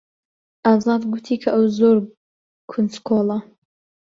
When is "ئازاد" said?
0.65-1.01